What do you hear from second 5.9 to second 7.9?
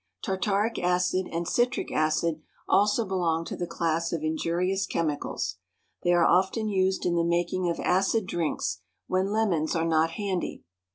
They are often used in the making of